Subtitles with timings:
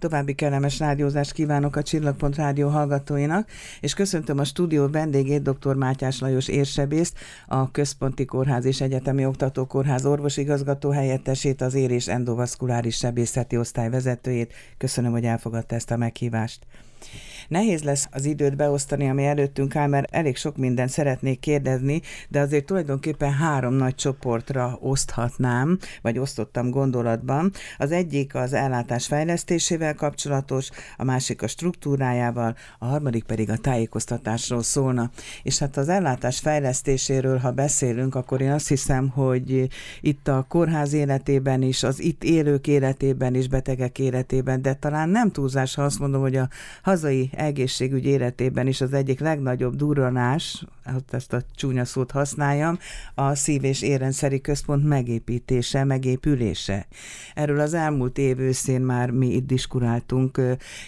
[0.00, 3.48] További kellemes rádiózást kívánok a Csillagpont Rádió hallgatóinak,
[3.80, 5.74] és köszöntöm a stúdió vendégét, dr.
[5.74, 12.96] Mátyás Lajos érsebészt, a Központi Kórház és Egyetemi Oktatókórház orvosigazgató helyettesét, az ér- és endovaszkuláris
[12.96, 14.52] sebészeti osztály vezetőjét.
[14.78, 16.66] Köszönöm, hogy elfogadta ezt a meghívást.
[17.48, 22.40] Nehéz lesz az időt beosztani, ami előttünk áll, mert elég sok mindent szeretnék kérdezni, de
[22.40, 27.52] azért tulajdonképpen három nagy csoportra oszthatnám, vagy osztottam gondolatban.
[27.78, 34.62] Az egyik az ellátás fejlesztésével kapcsolatos, a másik a struktúrájával, a harmadik pedig a tájékoztatásról
[34.62, 35.10] szólna.
[35.42, 39.68] És hát az ellátás fejlesztéséről, ha beszélünk, akkor én azt hiszem, hogy
[40.00, 45.30] itt a kórház életében is, az itt élők életében is, betegek életében, de talán nem
[45.30, 46.48] túlzás, ha azt mondom, hogy a
[46.90, 52.78] hazai egészségügy életében is az egyik legnagyobb durranás, hát ezt a csúnya szót használjam,
[53.14, 56.86] a szív- és érrendszeri központ megépítése, megépülése.
[57.34, 60.40] Erről az elmúlt év őszén már mi itt diskuráltunk,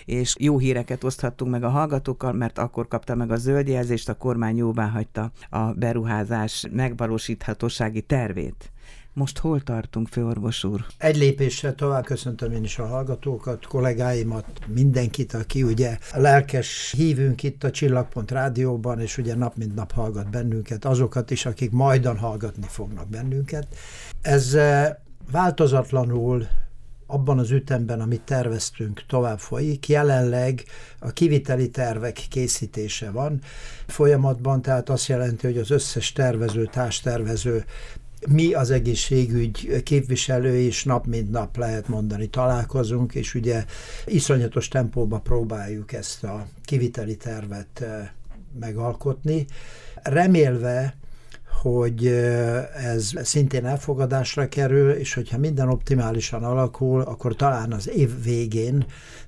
[0.04, 4.14] és jó híreket oszthattunk meg a hallgatókkal, mert akkor kapta meg a zöld jelzést, a
[4.14, 8.72] kormány jóvá hagyta a beruházás megvalósíthatósági tervét.
[9.14, 10.86] Most hol tartunk, főorvos úr?
[10.98, 17.64] Egy lépéssel tovább köszöntöm én is a hallgatókat, kollégáimat, mindenkit, aki ugye lelkes hívünk itt
[17.64, 22.66] a Csillagpont Rádióban, és ugye nap mint nap hallgat bennünket, azokat is, akik majdan hallgatni
[22.68, 23.66] fognak bennünket.
[24.20, 24.90] Ez eh,
[25.30, 26.46] változatlanul
[27.06, 29.88] abban az ütemben, amit terveztünk, tovább folyik.
[29.88, 30.64] Jelenleg
[30.98, 33.40] a kiviteli tervek készítése van
[33.86, 37.64] folyamatban, tehát azt jelenti, hogy az összes tervező, társtervező
[38.28, 43.64] mi az egészségügy képviselő is nap mint nap lehet mondani találkozunk, és ugye
[44.06, 47.84] iszonyatos tempóba próbáljuk ezt a kiviteli tervet
[48.60, 49.46] megalkotni,
[50.02, 50.96] remélve,
[51.62, 52.06] hogy
[52.76, 58.84] ez szintén elfogadásra kerül, és hogyha minden optimálisan alakul, akkor talán az év végén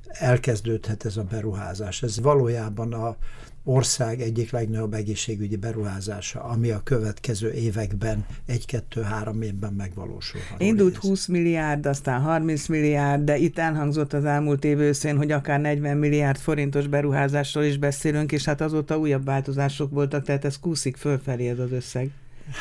[0.06, 2.02] elkezdődhet ez a beruházás.
[2.02, 3.16] Ez valójában a
[3.64, 10.40] ország egyik legnagyobb egészségügyi beruházása, ami a következő években, egy-kettő-három évben megvalósul.
[10.58, 15.60] Indult 20 milliárd, aztán 30 milliárd, de itt elhangzott az elmúlt év őszén, hogy akár
[15.60, 20.96] 40 milliárd forintos beruházásról is beszélünk, és hát azóta újabb változások voltak, tehát ez kúszik
[20.96, 22.10] fölfelé ez az összeg.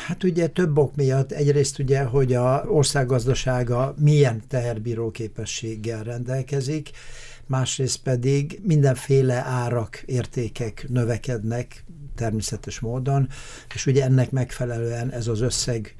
[0.07, 1.31] Hát ugye több ok miatt.
[1.31, 6.89] Egyrészt ugye, hogy a országgazdasága milyen teherbíró képességgel rendelkezik,
[7.47, 11.83] másrészt pedig mindenféle árak, értékek növekednek
[12.15, 13.29] természetes módon,
[13.73, 15.95] és ugye ennek megfelelően ez az összeg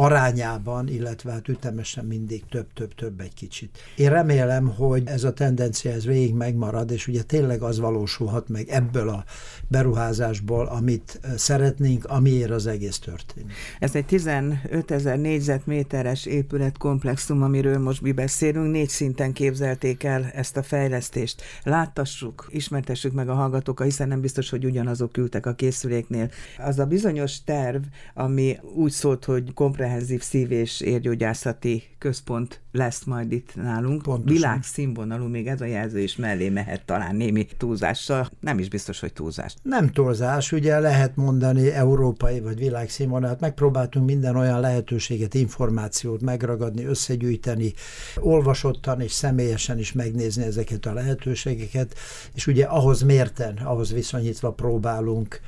[0.00, 3.78] arányában, illetve hát ütemesen mindig több-több-több egy kicsit.
[3.96, 8.68] Én remélem, hogy ez a tendencia ez végig megmarad, és ugye tényleg az valósulhat meg
[8.68, 9.24] ebből a
[9.68, 13.52] beruházásból, amit szeretnénk, amiért az egész történik.
[13.78, 20.56] Ez egy 15 ezer négyzetméteres épületkomplexum, amiről most mi beszélünk, négy szinten képzelték el ezt
[20.56, 21.42] a fejlesztést.
[21.62, 26.30] Láttassuk, ismertessük meg a hallgatókkal, hiszen nem biztos, hogy ugyanazok ültek a készüléknél.
[26.58, 27.82] Az a bizonyos terv,
[28.14, 29.54] ami úgy szólt, hogy
[29.90, 34.02] komprehenzív szív- és érgyógyászati központ lesz majd itt nálunk.
[34.02, 34.34] Pontosan.
[34.34, 38.30] Világszínvonalú, még ez a jelző is mellé mehet talán némi túlzással.
[38.40, 39.54] Nem is biztos, hogy túlzás.
[39.62, 43.40] Nem túlzás, ugye lehet mondani európai vagy világszínvonalat.
[43.40, 47.72] Megpróbáltunk minden olyan lehetőséget, információt megragadni, összegyűjteni,
[48.16, 51.94] olvasottan és személyesen is megnézni ezeket a lehetőségeket,
[52.34, 55.40] és ugye ahhoz mérten, ahhoz viszonyítva próbálunk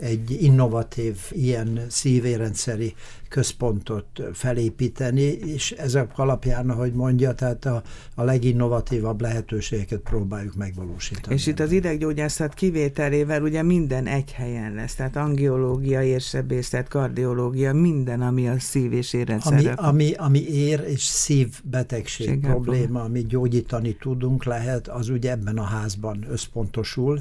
[0.00, 2.94] egy innovatív, ilyen szívérendszeri
[3.28, 5.70] központot felépíteni, és
[6.00, 7.82] ezek alapján, ahogy mondja, tehát a,
[8.14, 11.34] a leginnovatívabb lehetőségeket próbáljuk megvalósítani.
[11.34, 18.20] És itt az ideggyógyászat kivételével ugye minden egy helyen lesz, tehát angiológia, érsebészet, kardiológia, minden,
[18.20, 19.72] ami a szív- és érrendszerre.
[19.72, 25.58] Ami, ami, ami ér- és szívbetegség Ségel probléma, amit gyógyítani tudunk, lehet, az ugye ebben
[25.58, 27.20] a házban összpontosul,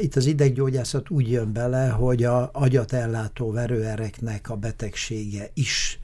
[0.00, 5.98] itt az ideggyógyászat úgy jön bele, hogy a agyat ellátó verőereknek a betegsége is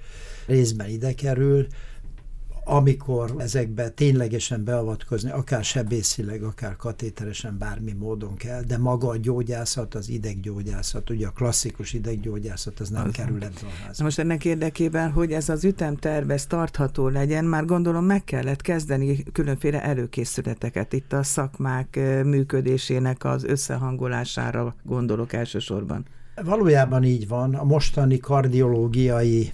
[0.47, 1.67] részben ide kerül,
[2.65, 9.95] amikor ezekbe ténylegesen beavatkozni, akár sebészileg, akár katéteresen, bármi módon kell, de maga a gyógyászat,
[9.95, 14.05] az ideggyógyászat, ugye a klasszikus ideggyógyászat, az nem az kerül ebbe a házba.
[14.05, 19.23] Most ennek érdekében, hogy ez az ütemterv ez tartható legyen, már gondolom meg kellett kezdeni
[19.33, 20.93] különféle előkészületeket.
[20.93, 26.05] Itt a szakmák működésének az összehangolására gondolok elsősorban.
[26.45, 27.55] Valójában így van.
[27.55, 29.53] A mostani kardiológiai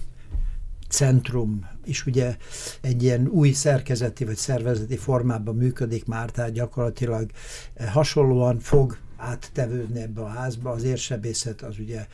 [0.89, 2.37] centrum is ugye
[2.81, 7.31] egy ilyen új szerkezeti vagy szervezeti formában működik már, tehát gyakorlatilag
[7.87, 10.69] hasonlóan fog áttevődni ebbe a házba.
[10.69, 12.07] Az érsebészet az ugye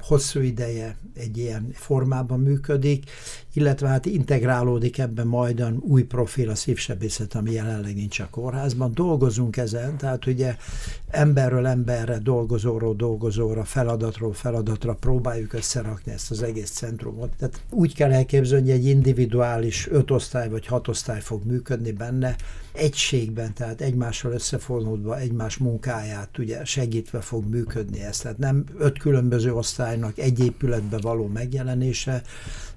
[0.00, 3.10] hosszú ideje egy ilyen formában működik,
[3.52, 8.94] illetve hát integrálódik ebben majdan új profil a szívsebészet, ami jelenleg nincs a kórházban.
[8.94, 10.56] Dolgozunk ezen, tehát ugye
[11.10, 17.30] emberről emberre, dolgozóról dolgozóra, feladatról feladatra próbáljuk összerakni ezt az egész centrumot.
[17.38, 22.36] Tehát úgy kell elképzelni, hogy egy individuális öt osztály vagy hat osztály fog működni benne,
[22.78, 28.18] egységben, tehát egymással összefonódva, egymás munkáját ugye segítve fog működni ez.
[28.18, 29.52] Tehát nem öt különböző
[29.88, 32.22] osztálynak egy épületbe való megjelenése,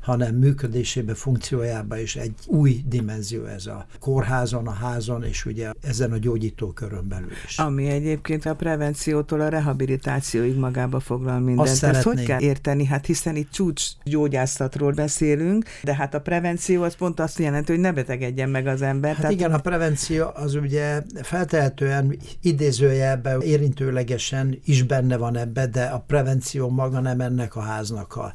[0.01, 6.11] hanem működésébe, funkciójába is egy új dimenzió ez a kórházon, a házon, és ugye ezen
[6.11, 7.57] a gyógyítókörön belül is.
[7.57, 11.67] Ami egyébként a prevenciótól a rehabilitációig magába foglal mindent.
[11.67, 12.85] Azt Ezt hogy kell érteni?
[12.85, 17.81] Hát hiszen itt csúcs gyógyászatról beszélünk, de hát a prevenció az pont azt jelenti, hogy
[17.81, 19.11] ne betegedjen meg az ember.
[19.11, 25.83] Hát Tehát igen, a prevenció az ugye feltehetően idézőjelben érintőlegesen is benne van ebbe, de
[25.83, 28.33] a prevenció maga nem ennek a háznak a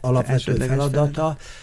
[0.00, 1.05] alapvető feladata.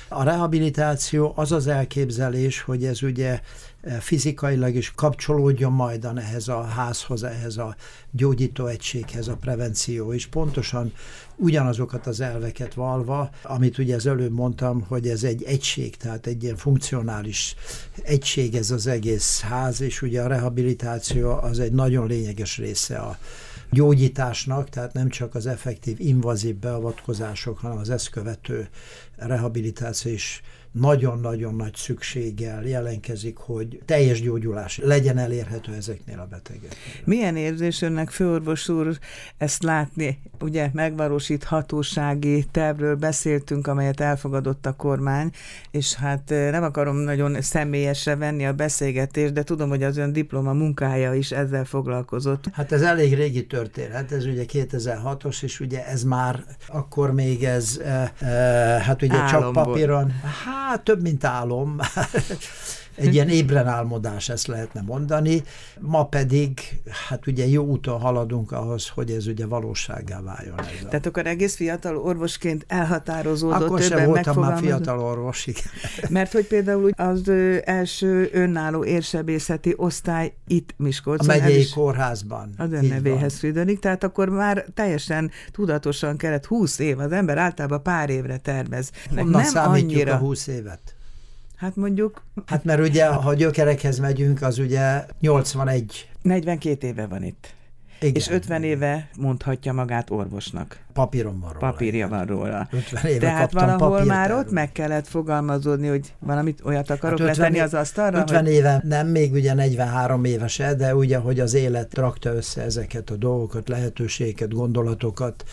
[0.08, 3.40] A rehabilitáció az az elképzelés, hogy ez ugye
[3.82, 7.76] e, fizikailag is kapcsolódjon majd ehhez a házhoz, ehhez a
[8.12, 10.94] gyógyítóegységhez a prevenció, és pontosan
[11.36, 16.44] ugyanazokat az elveket valva, amit ugye az előbb mondtam, hogy ez egy egység, tehát egy
[16.44, 17.56] ilyen funkcionális
[18.04, 23.18] egység ez az egész ház, és ugye a rehabilitáció az egy nagyon lényeges része a
[23.74, 28.68] gyógyításnak, tehát nem csak az effektív invazív beavatkozások, hanem az ezt követő
[29.16, 30.42] rehabilitáció is
[30.74, 36.72] nagyon-nagyon nagy szükséggel jelenkezik, hogy teljes gyógyulás legyen elérhető ezeknél a betegeknél.
[37.04, 38.98] Milyen érzés önnek, főorvos úr,
[39.38, 40.20] ezt látni?
[40.42, 45.32] Ugye megvalósíthatósági tervről beszéltünk, amelyet elfogadott a kormány,
[45.72, 50.14] és hát eh, nem akarom nagyon személyesre venni a beszélgetést, de tudom, hogy az ön
[50.14, 52.44] diploma munkája is ezzel foglalkozott.
[52.54, 57.82] Hát ez elég régi történet, ez ugye 2006-os, és ugye ez már akkor még ez,
[57.84, 58.30] e, e,
[58.80, 59.54] hát ugye Álomból.
[59.54, 61.80] csak papíron, hát Több, mint álom.
[62.96, 65.44] egy ilyen ébren álmodás, ezt lehetne mondani.
[65.80, 66.60] Ma pedig,
[67.08, 70.60] hát ugye jó úton haladunk ahhoz, hogy ez ugye valósággá váljon.
[70.60, 70.88] Ez a...
[70.88, 73.62] Tehát akkor egész fiatal orvosként elhatározódott.
[73.62, 75.64] Akkor sem voltam már fiatal orvos, igen.
[76.10, 77.30] Mert hogy például az
[77.64, 81.30] első önálló érsebészeti osztály itt Miskolcon.
[81.30, 82.54] A megyei kórházban.
[82.58, 87.84] Az ön nevéhez fűdönik, tehát akkor már teljesen tudatosan kellett 20 év, az ember általában
[87.84, 88.92] pár évre tervez.
[89.10, 90.14] Honnan nem számítjuk annyira...
[90.14, 90.96] a 20 évet?
[91.64, 92.24] Hát mondjuk...
[92.46, 96.10] Hát mert ugye, ha gyökerekhez megyünk, az ugye 81.
[96.22, 97.54] 42 éve van itt.
[98.00, 98.16] Igen.
[98.16, 100.80] És 50 éve mondhatja magát orvosnak.
[100.94, 101.72] Papíron van róla.
[101.72, 102.68] Papírja van róla.
[102.72, 107.60] 50 éve Tehát valahol már ott meg kellett fogalmazódni, hogy valamit olyat akarok hát letenni
[107.60, 108.20] az asztalra?
[108.20, 108.54] 50 hogy...
[108.54, 113.16] éve nem, még ugye 43 évese, de ugye, hogy az élet rakta össze ezeket a
[113.16, 115.44] dolgokat, lehetőségeket, gondolatokat,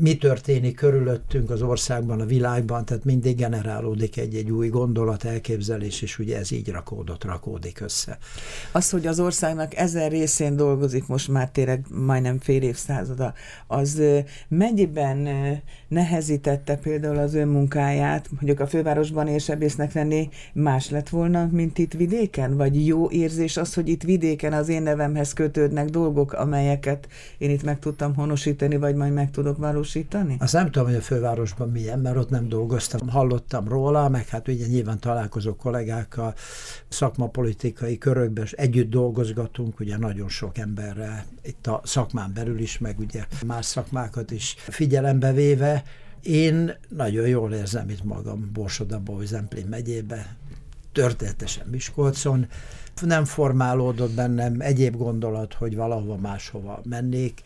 [0.00, 6.18] mi történik körülöttünk az országban, a világban, tehát mindig generálódik egy-egy új gondolat, elképzelés, és
[6.18, 8.18] ugye ez így rakódott, rakódik össze.
[8.72, 13.34] Az, hogy az országnak ezer részén dolgozik most már tényleg majdnem fél évszázada,
[13.66, 14.02] az
[14.48, 15.28] mennyiben
[15.88, 21.92] nehezítette például az ön munkáját, mondjuk a fővárosban érsebésznek lenni más lett volna, mint itt
[21.92, 22.56] vidéken?
[22.56, 27.08] Vagy jó érzés az, hogy itt vidéken az én nevemhez kötődnek dolgok, amelyeket
[27.38, 29.86] én itt meg tudtam honosítani, vagy majd meg tudok valósítani?
[29.94, 30.36] Megvalósítani?
[30.38, 33.08] Azt nem tudom, hogy a fővárosban milyen, mert ott nem dolgoztam.
[33.08, 36.34] Hallottam róla, meg hát ugye nyilván találkozó kollégákkal,
[36.88, 42.98] szakmapolitikai körökben és együtt dolgozgatunk, ugye nagyon sok emberre itt a szakmán belül is, meg
[42.98, 45.82] ugye más szakmákat is figyelembe véve.
[46.22, 50.36] Én nagyon jól érzem itt magam Borsodaba, Zemplén megyébe,
[50.92, 52.46] történetesen Miskolcon,
[53.02, 57.42] nem formálódott bennem egyéb gondolat, hogy valahova máshova mennék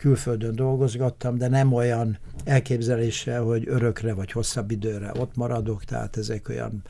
[0.00, 6.48] külföldön dolgozgattam, de nem olyan elképzeléssel, hogy örökre vagy hosszabb időre ott maradok, tehát ezek
[6.48, 6.82] olyan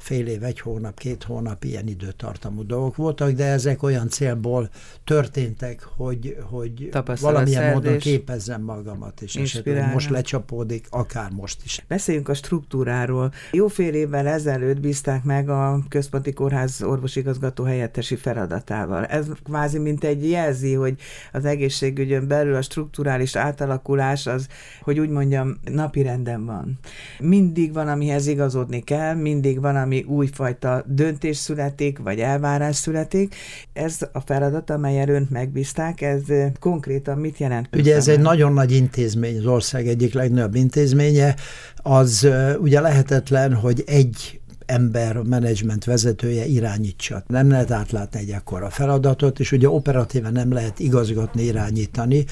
[0.00, 4.70] fél év, egy hónap, két hónap ilyen időtartamú dolgok voltak, de ezek olyan célból
[5.04, 6.90] történtek, hogy, hogy
[7.20, 11.84] valamilyen módon képezzem magamat, és esetleg most lecsapódik, akár most is.
[11.88, 13.32] Beszéljünk a struktúráról.
[13.52, 19.04] Jó fél évvel ezelőtt bízták meg a Központi Kórház orvosigazgató helyettesi feladatával.
[19.04, 20.94] Ez kvázi mint egy jelzi, hogy
[21.32, 24.48] az egészségügyön belül a strukturális átalakulás az,
[24.82, 26.78] hogy úgy mondjam, napi renden van.
[27.18, 33.34] Mindig van, amihez igazodni kell, mindig van, ami újfajta döntés születik, vagy elvárás születik.
[33.72, 36.22] Ez a feladat, amely önt megbízták, ez
[36.60, 37.68] konkrétan mit jelent?
[37.76, 41.34] Ugye ez egy nagyon nagy intézmény, az ország egyik legnagyobb intézménye,
[41.76, 42.28] az
[42.60, 47.22] ugye lehetetlen, hogy egy ember, a menedzsment vezetője irányítsa.
[47.26, 52.24] Nem lehet átlátni egy ekkora feladatot, és ugye operatíven nem lehet igazgatni, irányítani,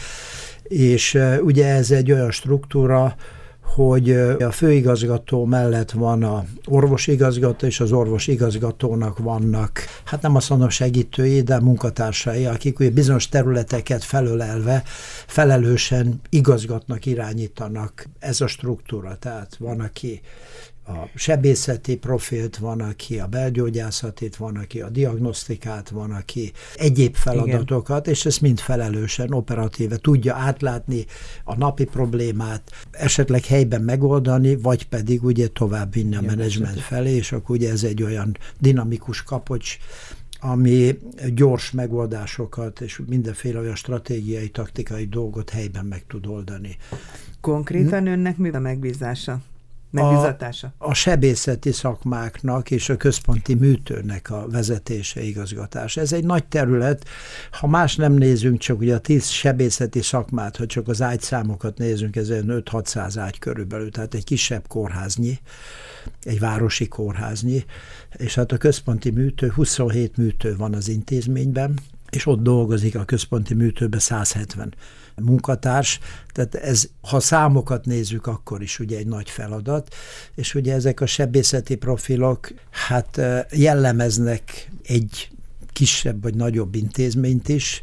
[0.62, 3.16] és ugye ez egy olyan struktúra,
[3.74, 4.10] hogy
[4.40, 11.40] a főigazgató mellett van a orvosigazgató, és az orvosigazgatónak vannak, hát nem azt mondom segítői,
[11.40, 14.82] de munkatársai, akik ugye bizonyos területeket felölelve
[15.26, 19.16] felelősen igazgatnak, irányítanak ez a struktúra.
[19.16, 20.20] Tehát van, aki
[20.88, 28.00] a sebészeti profilt, van, aki a belgyógyászatit, van, aki a diagnosztikát, van, aki egyéb feladatokat,
[28.00, 28.12] Igen.
[28.12, 31.04] és ezt mind felelősen, operatíve tudja átlátni
[31.44, 37.32] a napi problémát, esetleg helyben megoldani, vagy pedig ugye tovább vinni a menedzsment felé, és
[37.32, 39.78] akkor ugye ez egy olyan dinamikus kapocs,
[40.40, 40.98] ami
[41.34, 46.76] gyors megoldásokat és mindenféle olyan stratégiai, taktikai dolgot helyben meg tud oldani.
[47.40, 49.40] Konkrétan önnek mi a megbízása?
[49.90, 50.72] Megbizatása?
[50.78, 56.00] A, a sebészeti szakmáknak és a központi műtőnek a vezetése, igazgatása.
[56.00, 57.04] Ez egy nagy terület.
[57.50, 62.16] Ha más nem nézünk, csak ugye a tíz sebészeti szakmát, ha csak az ágyszámokat nézünk,
[62.16, 65.38] ez 5-600 ágy körülbelül, tehát egy kisebb kórháznyi,
[66.22, 67.64] egy városi kórháznyi,
[68.16, 71.78] és hát a központi műtő, 27 műtő van az intézményben,
[72.10, 74.74] és ott dolgozik a központi műtőben 170
[75.14, 75.98] munkatárs,
[76.32, 79.94] tehát ez, ha számokat nézzük, akkor is ugye egy nagy feladat,
[80.34, 85.30] és ugye ezek a sebészeti profilok hát jellemeznek egy
[85.72, 87.82] kisebb vagy nagyobb intézményt is,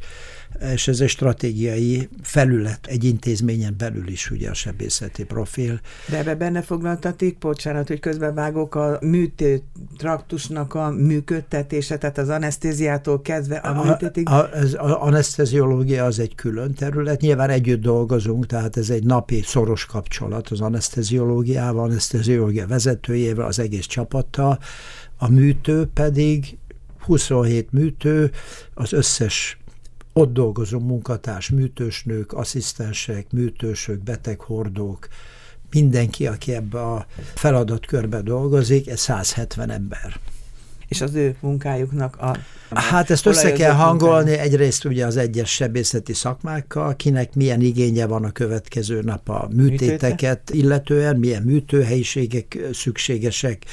[0.73, 5.79] és ez egy stratégiai felület egy intézményen belül is ugye a sebészeti profil.
[6.09, 9.61] De ebbe benne foglaltatik, bocsánat, hogy közbevágok, a műtő
[9.97, 14.29] traktusnak a működtetése, tehát az anesztéziától kezdve a műtétig?
[14.29, 19.41] A, a, az aneszteziológia az egy külön terület, nyilván együtt dolgozunk, tehát ez egy napi
[19.41, 24.59] szoros kapcsolat az aneszteziológiával, aneszteziológia vezetőjével, az egész csapattal,
[25.17, 26.57] a műtő pedig
[26.99, 28.31] 27 műtő,
[28.73, 29.57] az összes
[30.17, 35.07] ott dolgozó munkatárs, műtősnők, asszisztensek, műtősök, beteghordók,
[35.71, 40.19] mindenki, aki ebbe a feladatkörbe dolgozik, ez 170 ember.
[40.87, 42.37] És az ő munkájuknak a...
[42.73, 44.53] Hát ezt össze kell hangolni munkájuk.
[44.53, 50.41] egyrészt ugye az egyes sebészeti szakmákkal, kinek milyen igénye van a következő nap a műtéteket
[50.49, 50.53] Műtőte?
[50.53, 53.65] illetően, milyen műtőhelyiségek szükségesek,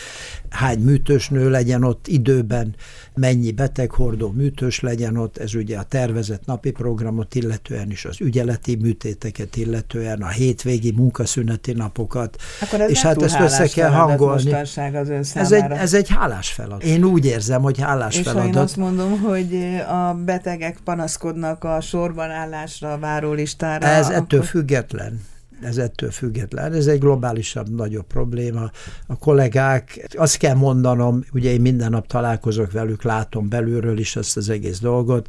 [0.50, 2.74] hány műtős nő legyen ott időben,
[3.14, 8.74] mennyi beteghordó műtős legyen ott, ez ugye a tervezett napi programot illetően is, az ügyeleti
[8.74, 12.36] műtéteket illetően, a hétvégi munkaszüneti napokat.
[12.60, 14.52] Akkor ez és hát ezt össze kell hangolni.
[14.52, 14.76] Az
[15.08, 16.84] ön ez egy, ez egy hálás feladat.
[16.84, 18.76] Én úgy érzem, hogy hálás és feladat.
[18.82, 23.86] Azt mondom, hogy a betegek panaszkodnak a sorban állásra, a várólistára.
[23.86, 24.16] Ez akkor...
[24.16, 25.20] ettől független
[25.62, 26.72] ez ettől független.
[26.72, 28.70] Ez egy globálisabb, nagyobb probléma.
[29.06, 34.36] A kollégák, azt kell mondanom, ugye én minden nap találkozok velük, látom belülről is ezt
[34.36, 35.28] az egész dolgot,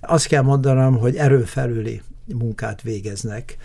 [0.00, 2.02] azt kell mondanom, hogy erőfelüli
[2.34, 3.56] munkát végeznek.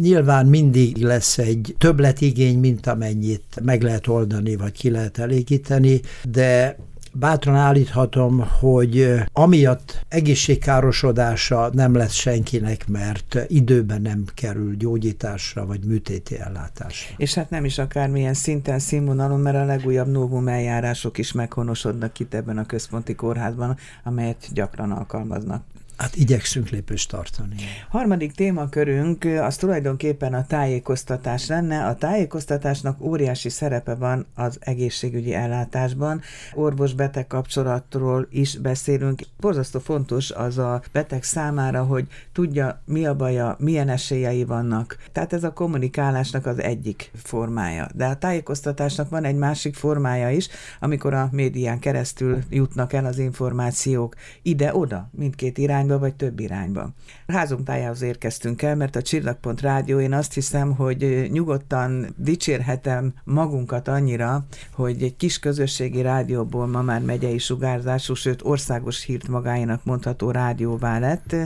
[0.00, 6.76] Nyilván mindig lesz egy többletigény, mint amennyit meg lehet oldani, vagy ki lehet elégíteni, de
[7.14, 16.38] bátran állíthatom, hogy amiatt egészségkárosodása nem lesz senkinek, mert időben nem kerül gyógyításra vagy műtéti
[16.38, 17.14] ellátásra.
[17.16, 22.34] És hát nem is akármilyen szinten, színvonalon, mert a legújabb novum eljárások is meghonosodnak itt
[22.34, 25.62] ebben a központi kórházban, amelyet gyakran alkalmaznak.
[25.96, 27.54] Hát igyekszünk lépést tartani.
[27.88, 31.86] Harmadik témakörünk az tulajdonképpen a tájékoztatás lenne.
[31.86, 36.20] A tájékoztatásnak óriási szerepe van az egészségügyi ellátásban.
[36.54, 39.22] Orvos-beteg kapcsolatról is beszélünk.
[39.40, 44.96] Borzasztó fontos az a beteg számára, hogy tudja, mi a baja, milyen esélyei vannak.
[45.12, 47.88] Tehát ez a kommunikálásnak az egyik formája.
[47.94, 50.48] De a tájékoztatásnak van egy másik formája is,
[50.80, 56.90] amikor a médián keresztül jutnak el az információk ide-oda, mindkét irány irányba, vagy több irányba.
[57.26, 63.14] A házunk tájához érkeztünk el, mert a Csillagpont Rádió, én azt hiszem, hogy nyugodtan dicsérhetem
[63.24, 69.84] magunkat annyira, hogy egy kis közösségi rádióból ma már megyei sugárzású, sőt országos hírt magáénak
[69.84, 71.36] mondható rádióvá lett,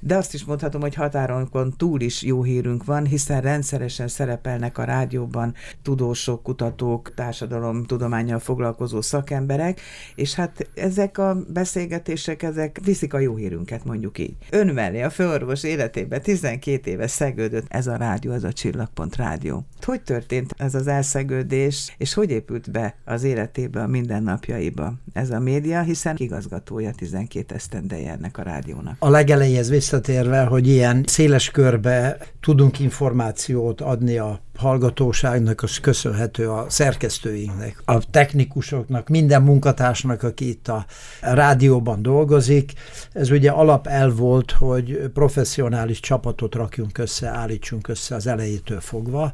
[0.00, 4.84] de azt is mondhatom, hogy határonkon túl is jó hírünk van, hiszen rendszeresen szerepelnek a
[4.84, 9.80] rádióban tudósok, kutatók, társadalom tudományjal foglalkozó szakemberek,
[10.14, 14.36] és hát ezek a beszélgetések, ezek viszik a jó hírünket mondjuk így.
[14.50, 19.66] Ön mellé a főorvos életében 12 éve szegődött ez a rádió, ez a Csillagpont rádió.
[19.82, 25.38] Hogy történt ez az elszegődés, és hogy épült be az életébe, a mindennapjaiba ez a
[25.38, 28.96] média, hiszen igazgatója 12 esztendeje ennek a rádiónak.
[28.98, 36.66] A legelejéhez visszatérve, hogy ilyen széles körbe tudunk információt adni a hallgatóságnak, az köszönhető a
[36.68, 40.86] szerkesztőinknek, a technikusoknak, minden munkatársnak, aki itt a
[41.20, 42.72] rádióban dolgozik.
[43.12, 49.32] Ez ugye alapelv volt, hogy professzionális csapatot rakjunk össze, állítsunk össze az elejétől fogva.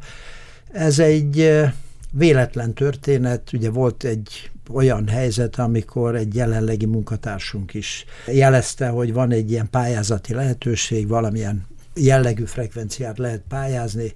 [0.72, 1.60] Ez egy
[2.12, 9.30] véletlen történet, ugye volt egy olyan helyzet, amikor egy jelenlegi munkatársunk is jelezte, hogy van
[9.30, 14.12] egy ilyen pályázati lehetőség, valamilyen jellegű frekvenciát lehet pályázni,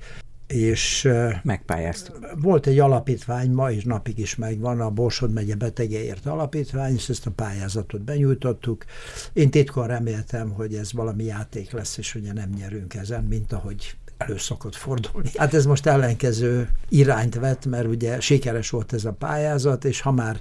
[0.47, 1.09] és
[1.43, 2.29] megpályáztuk.
[2.41, 7.27] Volt egy alapítvány, ma is napig is megvan, a Borsod megye betegeért alapítvány, és ezt
[7.27, 8.85] a pályázatot benyújtottuk.
[9.33, 13.97] Én titkon reméltem, hogy ez valami játék lesz, és ugye nem nyerünk ezen, mint ahogy
[14.21, 15.31] elő szokott fordulni.
[15.37, 20.13] Hát ez most ellenkező irányt vett, mert ugye sikeres volt ez a pályázat, és ha
[20.13, 20.41] már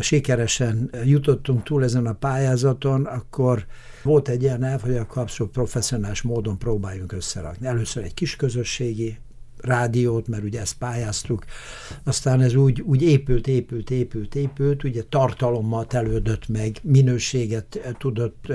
[0.00, 3.66] sikeresen jutottunk túl ezen a pályázaton, akkor
[4.02, 7.66] volt egy ilyen elv, hogy akkor abszolút professzionális módon próbáljunk összerakni.
[7.66, 9.18] Először egy kis közösségi
[9.60, 11.44] rádiót, mert ugye ezt pályáztuk,
[12.04, 18.52] aztán ez úgy, úgy épült, épült, épült, épült, ugye tartalommal telődött meg, minőséget tudott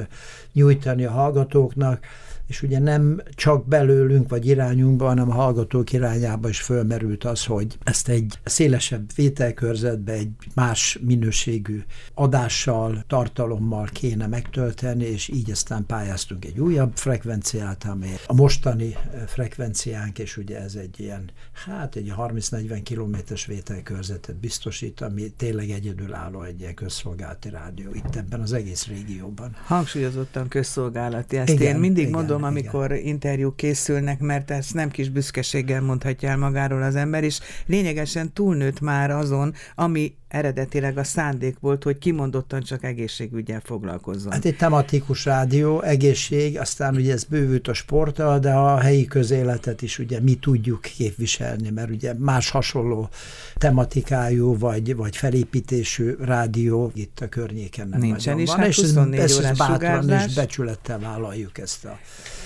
[0.53, 2.05] nyújtani a hallgatóknak,
[2.53, 7.77] és ugye nem csak belőlünk vagy irányunkban, hanem a hallgatók irányába is fölmerült az, hogy
[7.83, 11.83] ezt egy szélesebb vételkörzetbe, egy más minőségű
[12.13, 18.95] adással, tartalommal kéne megtölteni, és így aztán pályáztunk egy újabb frekvenciát, ami a mostani
[19.27, 21.29] frekvenciánk, és ugye ez egy ilyen,
[21.65, 28.41] hát egy 30-40 kilométeres vételkörzetet biztosít, ami tényleg egyedülálló egy ilyen közszolgálati rádió itt ebben
[28.41, 29.55] az egész régióban.
[29.65, 32.19] Hangsúlyozottan közszolgálati, ezt igen, én mindig igen.
[32.19, 33.05] mondom, amikor igen.
[33.05, 38.79] interjúk készülnek, mert ezt nem kis büszkeséggel mondhatja el magáról az ember, és lényegesen túlnőtt
[38.79, 44.31] már azon, ami eredetileg a szándék volt, hogy kimondottan csak egészségügyel foglalkozzon.
[44.31, 49.81] Hát egy tematikus rádió, egészség, aztán ugye ez bővült a sporttal, de a helyi közéletet
[49.81, 53.09] is ugye mi tudjuk képviselni, mert ugye más hasonló
[53.55, 59.19] tematikájú vagy, vagy felépítésű rádió itt a környéken nem Nincsen is, van, hát és 24
[59.19, 60.27] ezt, órás bátran sugárzás.
[60.27, 61.99] és becsülettel vállaljuk ezt a...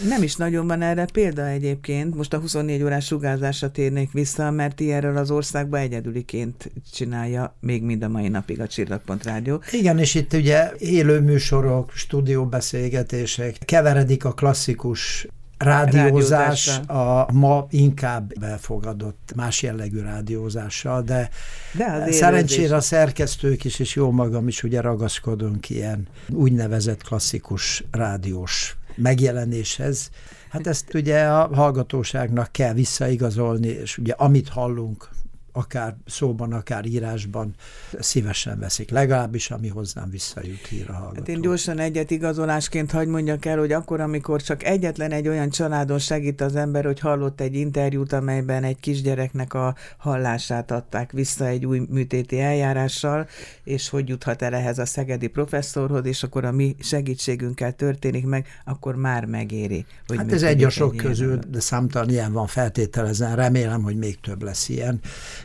[0.07, 4.79] Nem is nagyon van erre példa egyébként, most a 24 órás sugárzásra térnék vissza, mert
[4.79, 9.61] ilyenről az országban egyedüliként csinálja még még mind a mai napig a Csillagpont Rádió.
[9.71, 19.31] Igen, és itt ugye élő műsorok, stúdióbeszélgetések, keveredik a klasszikus rádiózás a ma inkább befogadott
[19.35, 21.29] más jellegű rádiózással, de,
[21.77, 28.77] de szerencsére a szerkesztők is, és jó magam is ugye ragaszkodunk ilyen úgynevezett klasszikus rádiós
[28.95, 30.09] megjelenéshez.
[30.49, 35.09] Hát ezt ugye a hallgatóságnak kell visszaigazolni, és ugye amit hallunk
[35.57, 37.55] akár szóban, akár írásban
[37.99, 41.19] szívesen veszik, legalábbis ami hozzám visszajut hír a hallgató.
[41.19, 45.49] Hát én gyorsan egyet igazolásként hagy mondjak el, hogy akkor, amikor csak egyetlen egy olyan
[45.49, 51.45] családon segít az ember, hogy hallott egy interjút, amelyben egy kisgyereknek a hallását adták vissza
[51.45, 53.27] egy új műtéti eljárással,
[53.63, 58.47] és hogy juthat el ehhez a szegedi professzorhoz, és akkor a mi segítségünkkel történik meg,
[58.65, 59.85] akkor már megéri.
[60.07, 64.19] Hogy hát ez egy a sok közül, de számtalan ilyen van feltételezen, remélem, hogy még
[64.19, 64.99] több lesz ilyen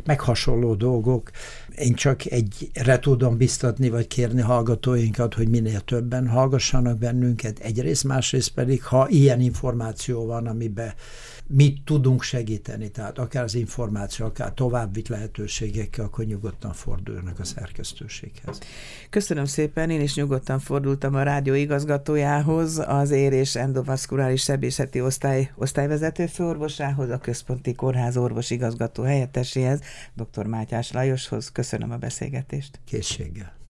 [0.07, 1.31] meg hasonló dolgok.
[1.77, 8.51] Én csak egyre tudom biztatni, vagy kérni hallgatóinkat, hogy minél többen hallgassanak bennünket, egyrészt, másrészt
[8.51, 10.93] pedig, ha ilyen információ van, amiben
[11.55, 18.59] mit tudunk segíteni, tehát akár az információ, akár további lehetőségekkel, akkor nyugodtan forduljanak a szerkesztőséghez.
[19.11, 25.51] Köszönöm szépen, én is nyugodtan fordultam a rádió igazgatójához, az ér és endovaszkuláris sebészeti osztály
[25.55, 29.81] osztályvezető főorvosához, a Központi Kórház orvos igazgató helyetteséhez,
[30.15, 30.47] dr.
[30.47, 31.51] Mátyás Lajoshoz.
[31.53, 32.81] Köszönöm a beszélgetést.
[32.85, 33.62] Készséggel.